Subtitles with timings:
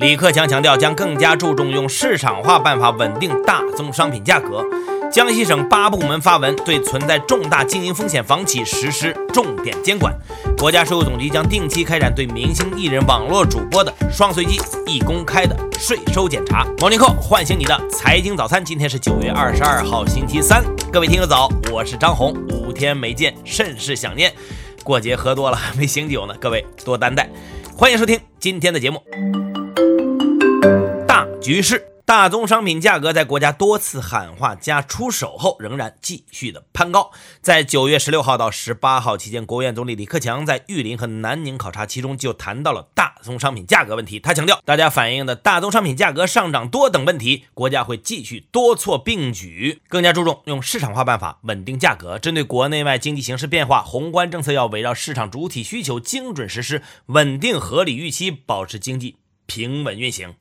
[0.00, 4.64] 李克强强调，将更加注重用市场化办法稳定大宗商品价格。
[5.12, 10.14] 江西省八部门发文，对存在重大经营风险房企实施重点监管。
[10.56, 16.66] 国家税务总局将定期开展对明星艺人、网络主播的双随机、一公开的税收检查。
[16.78, 20.64] 某尼克唤醒你的财经早餐，今天是九月二十二号，星期三。
[20.90, 24.32] 各位听友早，我是张红，五天没见，甚是想念。
[24.82, 27.28] 过节喝多了没醒酒呢，各位多担待。
[27.76, 29.02] 欢迎收听今天的节目。
[31.50, 31.86] 大局势。
[32.04, 37.10] 大宗商品价格在国家多次喊话加出手后，仍然继续的攀高。
[37.40, 44.18] 在九月十六号到十八号期间，国务院总理李克强在玉林和南宁考察，其中就谈到了大宗商品价格问题。
[44.20, 52.18] 他强调，大家反映的大宗商品价格上涨多等问题，国家会继续多措并举，更加注重用市场化办法稳定价格。
[52.18, 60.34] 针对国内外经济形势变化，宏观政策要围绕市场主体需求精准实施，稳定合理预期，保持经济平稳运行。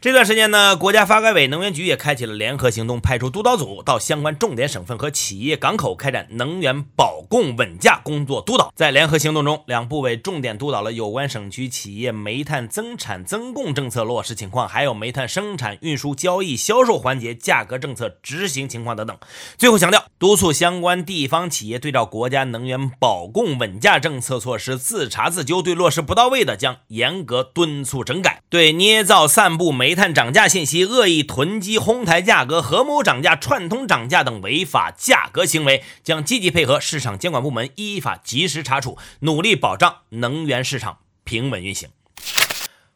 [0.00, 8.72] 这段时间呢，国家发改委、能源局也开启了联合行动，派出督导组到相关重点省份和企业港口开展能源保供稳价工作督导。
[8.74, 19.14] 在联合行动中，两部委重点督导了有关省区企业煤炭增产增供政策落实情况，还有煤炭生产、运输、交易、销售环节价格政策执行情况等等。
[19.58, 29.89] 最后强调，督促相关地方企业对照国家能源保供稳价政策措施自查自纠，对落实不到位的将严格敦促整改，对捏造散布煤。
[29.90, 41.88] 煤炭涨价信息、恶意囤积哄抬价格、合谋涨价、串通涨价等违法价格行为，将积极配合市场监管部门依法及时查处，努力保障能源市场平稳运行。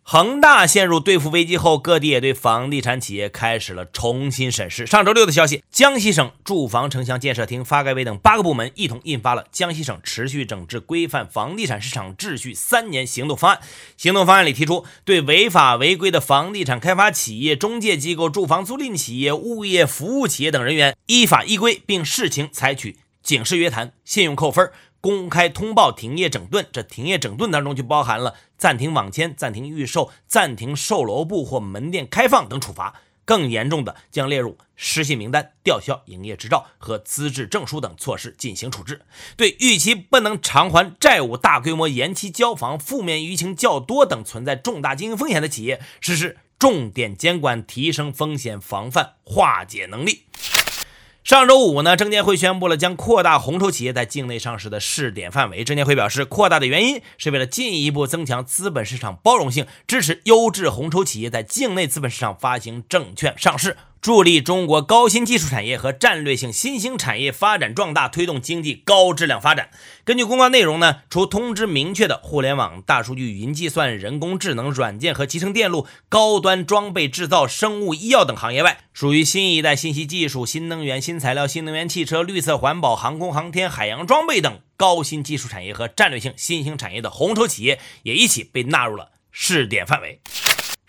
[0.07, 4.87] 恒大陷入兑付危机后，各地也对房地产企业开始了重新审视。
[4.87, 13.61] 上周六的消息，江西省住房城乡建设厅、发改委等八个部门一同印发了《江西省持续整治规范房地产市场秩序三年行动方案》。
[13.97, 24.71] 行动方案里提出，对违法违规的房地产开发企业、中介机构、住房租赁企业、物业服务企业等人员，依法依规并视情采取警示约谈、信用扣分。
[25.05, 33.03] 公开通报停业整顿，这停业整顿当中就包含了暂停网签、暂停预售、暂停售楼部或门店开放等处罚。
[33.27, 39.03] 更严重的将列入失信名单、吊销营业执照和资质证书等措施进行处置。
[39.37, 50.25] 对逾期不能偿还债务、大规模延期交房、负面舆情较多等存在重大经营风险的企业，实施重点监管，提升风险防范化解能力。
[51.25, 55.65] 上周五呢，证监会宣布了将扩大红筹企业在境内上市的试点范围。
[55.65, 63.79] 证监会表示，扩大的原因是为了进一步增强资本市场包容性，支持优质红筹企业在境内资本市场发行证券上市。
[64.05, 69.71] 助力中国高新技术产业和战略性新兴产业发展壮大，推动经济高质量发展。
[70.05, 90.21] 根据公告内容呢，除通知明确的互联网、大数据、云计算、人工智能、软件和集成电路、高端装备制造、生物医药等行业外，属于新一代信息技术、新能源、新材料、新能源汽车、绿色环保、航空航天、海洋装备等高新技术产业和战略性新兴产业的红筹企业，也一起被纳入了试点范围。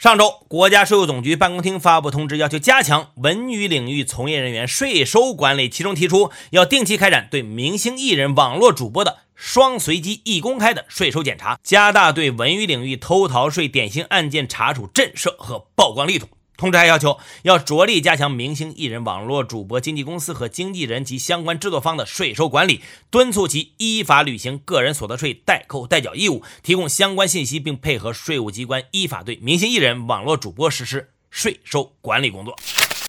[0.06, 5.68] 上周，国家税务总局办公厅发布通知，要求加强文娱领域从业人员税收管理。
[5.68, 16.28] 其中提出，要定期开展对明星艺人、网络主播的双随机、一公开的税收检查，加大对文娱领域偷逃税典型案件查处震慑和曝光力度。
[16.58, 32.56] 通知还要求，要着力加强明星艺人、网络主播、经纪公司和经纪人及相关制作方的税收管理，敦促其依法履行个人所得税代扣代缴义务，提供相关信息，并配合税务机关依法对明星艺人、网络主播实施税收管理工作。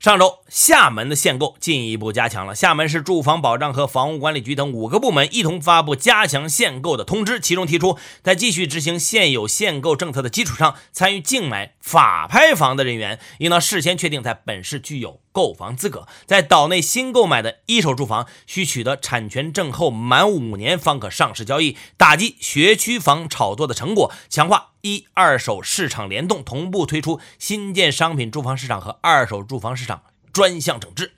[0.07, 2.55] 上周，厦门的限购进一步加强了。
[2.55, 15.19] 厦门市住房保障和房屋管理局等五个部门一同发布加强限购的通知，其中提出，在继续执行现有限购政策的基础上，参与竞买法拍房的人员，应当事先确定在本市具有。
[15.37, 31.16] 购房资格在岛内新购买的一手住房，需取得产权证后满五年方可上市交易，打击学区房炒作的成果，强化一二手市场联动，同步推出新建商品住房市场和二手住房市场专项整治。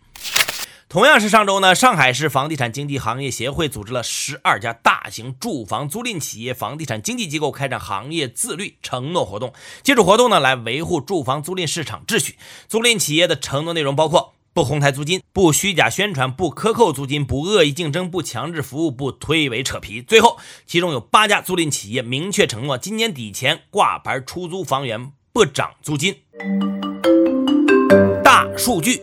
[0.89, 9.53] 同样是上周呢，上海市房地产经纪行业协会组织了十二家大型住房租赁企业、房地产经纪机构开展行业自律承诺活动。
[9.83, 12.37] 借助活动呢，来维护住房租赁市场秩序。
[12.69, 20.01] 租赁企业的承诺内容包括：不哄抬租金、不虚假宣传、不克扣租金、不恶意竞争、不强制服务、不推诿扯皮。
[20.01, 26.17] 最后，其中有八家租赁企业明确承诺，今年底前挂牌出租房源不涨租金。
[28.25, 29.03] 大数据。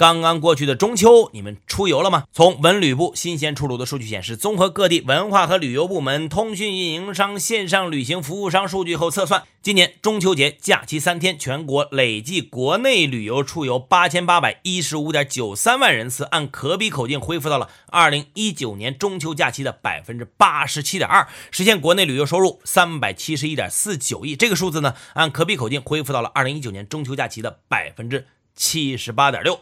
[0.00, 2.24] 刚刚过去的中秋，你们出游了吗？
[2.32, 24.34] 从文旅部新鲜出炉的数据显示，综合各地文化和旅游部门、通讯运营商、线上旅行服务商数据后测算，今年中秋节假期三天，全国累计国内旅游出游八千八百一十五点九三万人次，按可比口径恢复到了二零一九年中秋假期的百分之八十七点二，实现国内旅游收入三百七十一点四九亿。
[24.34, 28.28] 这个数字呢，按可比口径恢复到了二零一九年中秋假期的百分之。
[28.60, 29.58] 七十八点六。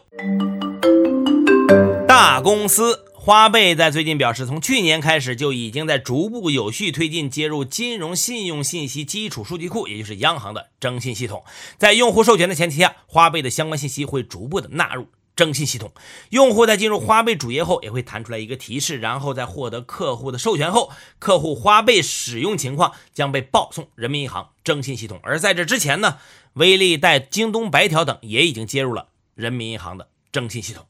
[2.05, 11.45] 大公司花呗在最近表示，从去年开始就已经在逐步有序推进接入金融信用信息基础数据库，也就是央行的征信系统。
[11.77, 15.07] 在用户授权的前提下，花呗的相关信息会逐步的纳入
[15.39, 15.93] 征信系统。
[16.31, 25.21] 用户在进入花呗主页后，也会弹出来一个提示，然后在获得客户的授权后，客户花呗使用情况将被报送人民银行征信系统。
[25.23, 26.17] 而在这之前呢？
[26.53, 30.85] 微粒贷、京东白条等也已经接入了人民银行的征信系统。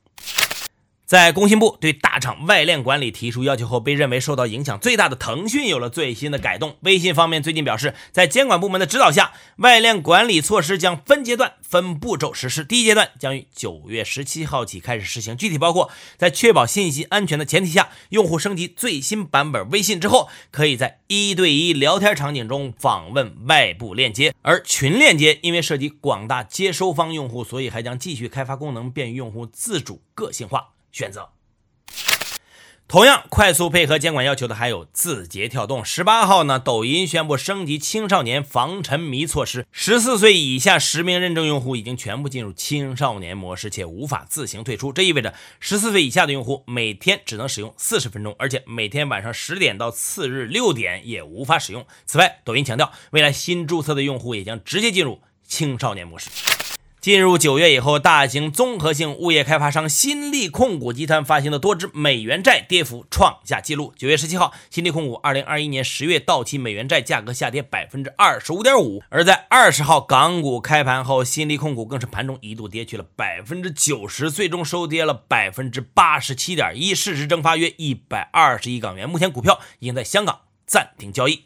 [1.10, 6.78] 在工信部对大厂外链管理提出要求后，被认为受到影响最大的腾讯有了最新的改动。
[6.82, 12.64] 微信方面最近表示，在监管部门的指导下，外链管理措施将分阶段、分步骤实施。
[12.64, 30.68] 第一阶段将于九月十七号起开始实行，具体包括在确保信息安全的前提下，用户升级最新版本微信之后，可以在一对一聊天场景中访问外部链接；而群链接因为涉及广大接收方用户，所以还将继续开发功能，便于用户自主个性化。
[30.92, 31.30] 选择。
[32.88, 35.86] 同样快速配合监管要求的还有字节跳动。
[35.86, 44.92] 十八号呢，抖音宣布升级青少年防沉迷措施，十四岁以下实名认证用户已经全部进入青少年模式，且无法自行退出。
[44.92, 51.86] 这意味着十四岁以下的用户每天只能使用四十分钟，而且每天晚上十点到次日六点也无法使用。
[52.08, 56.32] 此外，抖音强调，未来新注册的用户也将直接进入青少年模式。
[57.02, 63.94] 进入九月以后，大型综合性物业开发商新力控股集团发行的多只美元债跌幅创下纪录。
[63.96, 79.08] 九月十七号，新力控股二零二一年十月到期美元债价格下跌百分之二十五点五，而在二十号港股开盘后，新力控股更是盘中一度跌去了百分之九十，最终收跌了百分之八十七点一，市值蒸发约一百二十亿港元。
[79.08, 81.46] 目前股票已经在香港暂停交易。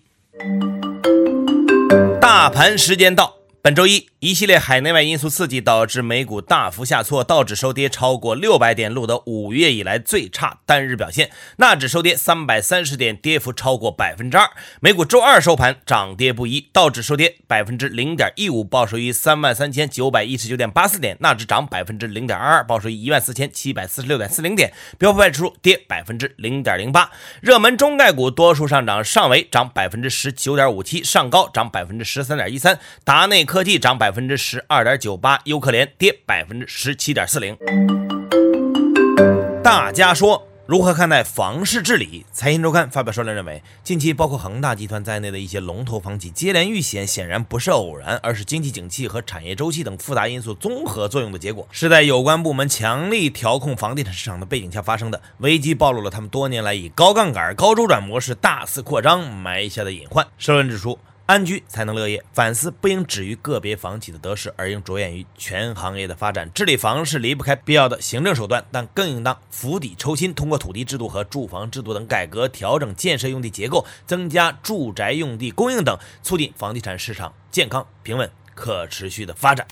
[2.19, 3.35] 大盘时间到。
[3.63, 11.29] 本周一，一系列海内外因素刺激，导致美股大幅下挫，道指收跌超过六百点，录得五月以来最差单日表现。
[11.57, 14.49] 纳指收跌三百三十点，跌幅超过百分之二。
[14.79, 24.71] 美股周二收盘涨跌不一，道指收跌百分之零点一五，报收于三万三千九百一十九点八四点；纳指涨百分之零点二二，报收于一万四千七百四十六点四零点。
[24.97, 27.11] 标普指数跌百分之零点零八。
[27.41, 33.43] 热门中概股多数上涨，上维涨百分之十九点五七，上高涨百分之十三点一三，达内。
[33.43, 37.57] 科技涨百分之十二点九八，优客联跌百分之十七点四零。
[39.63, 42.25] 大家说如何看待房市治理？
[42.31, 55.21] 财经周刊发表社论认为，近期包括恒大集团在内的一些龙头房企接连遇险，显然不是偶然，而是经济景气和产业周期等复杂因素综合作用的结果，是在有关部门强力调控房地产市场的背景下发生的。
[55.39, 60.25] 危机暴露了他们多年来以高杠杆、高周转模式大肆扩张埋下的隐患。
[60.37, 60.97] 社论指出。
[61.25, 66.51] 安居才能乐业，反思不应止于个别房企的得失，而应着眼于全行业的发展。
[66.53, 79.65] 治理房市离不开必要的行政手段，但更应当釜底抽薪，通过土地制度和住房制度等改革，调整建设用地结构，增加住宅用地供应等，促进房地产市场健康、平稳、可持续的发展。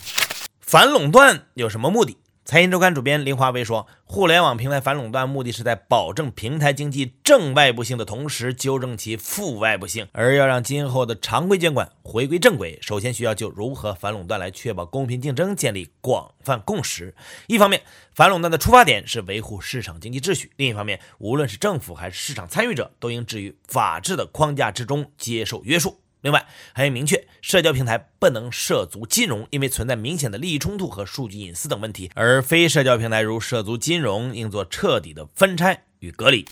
[0.62, 2.16] 反垄断有什么目的？
[2.44, 10.08] 财经周刊主编林华威说：“互联网平台反垄断目的是在保证平台经济正外部性的同时，纠正其负外部性。
[10.12, 17.14] 而要让今后的常规监管回归正轨，首先需要就如何反垄断来确保公平竞争建立广泛共识。
[17.46, 17.84] 一方面，
[18.16, 36.46] 反垄断的出发点是维护市场经济秩序；另一方面，无论是政府还是市场参与者，都应置于法治的框架之中，接受约束。”另外，还要明确社交平台不能涉足金融，因为存在明显的利益冲突和数据隐私等问题；而非社交平台如涉足金融，应做彻底的分拆与隔离。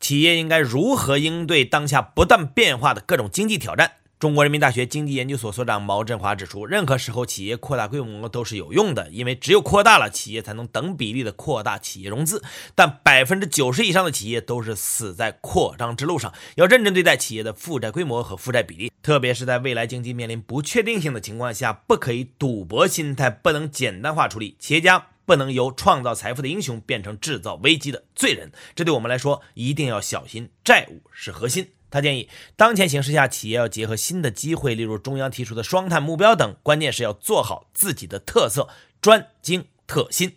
[0.00, 3.92] 企业应该如何应对当下不断变化的各种经济挑战？
[4.20, 12.42] 中国人民大学经济研究所所长毛振华指出，任何时候企业扩大规模都是有用的，因为只有扩大了，企业才能等比例的扩大企业融资。
[12.74, 24.56] 但百分之九十以上的企业都是死在扩张之路上，要认真对待企业的负债规模和负债比例，特别是在未来经济面临不确定性的情况下，不可以赌博心态，不能简单化处理。
[24.58, 30.48] 企业家不能由创造财富的英雄变成制造危机的罪人，这对我们来说一定要小心。
[30.64, 31.68] 债务是核心。
[31.94, 38.68] 他建议，当前形势下，企业要结合新的机会，例如中央提出的双碳目标等，关键是要做好自己的特色，
[39.00, 40.34] 专精特新。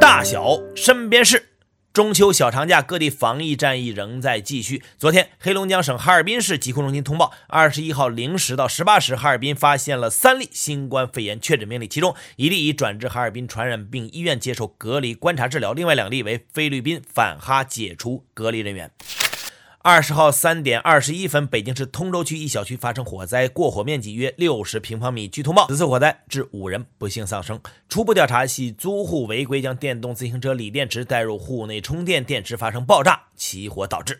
[0.00, 1.50] 大小身边事。
[1.92, 4.82] 中秋小长假，各地防疫战役仍在继续。
[4.96, 18.90] 昨天，黑龙江省哈尔滨市疾控中心通报，二十一号零时到十八时，哈尔滨发现了三例新冠肺炎确诊病例，其中一例已转至哈尔滨传染病医院接受隔离观察治疗，另外两例为菲律宾返哈解除隔离人员。
[19.82, 25.28] 二十号三点二十一分，北京市通州区一小区发生火灾，过火面积约六十平方米。
[25.28, 27.60] 据通报，此次火灾致五人不幸丧生。
[27.88, 34.18] 初步调查系租户违规将电动自行车锂电池带入户内充电，电池发生爆炸，起火导致。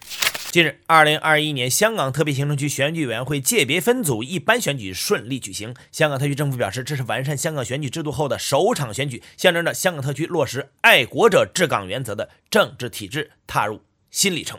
[0.52, 5.74] 近日，二零二一年香港特别行政区选举委员会界别分组一般选举顺利举行。
[5.90, 14.56] 香港特区政府表示，这是完善香港选举制度后的首场选举，象征着香港特区落实爱国者治港原则的政治体制踏入新里程。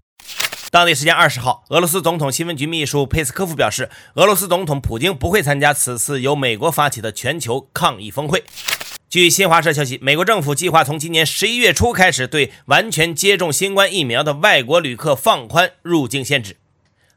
[0.72, 8.44] 当地时间二十号，俄罗斯总统新闻局秘书佩斯科夫表示，俄罗斯总统普京不会参加此次由美国发起的全球抗疫峰会。
[9.10, 16.58] 据新华社消息，美国政府计划从今年十一月初开始，对完全接种新冠疫苗的外国旅客放宽入境限制。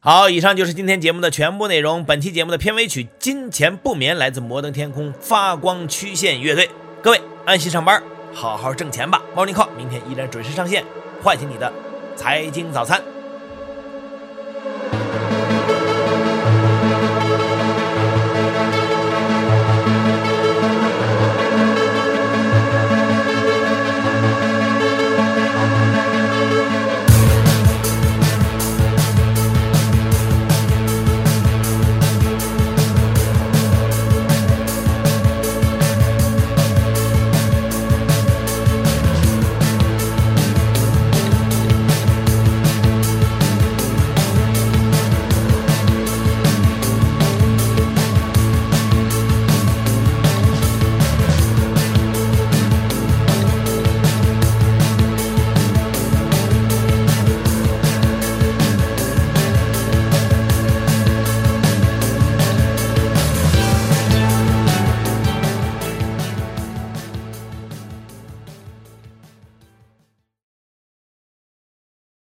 [0.01, 2.03] 好，以上就是今天节目的全部内容。
[2.03, 6.71] 本期节目的片尾曲《金钱不眠》来自摩登天空发光曲线乐队。
[7.03, 9.23] 各位安心上班，好好挣钱吧。
[9.37, 10.83] Morning Call，明天依然准时上线，
[11.23, 11.71] 唤醒你的
[12.17, 13.03] 财经早餐。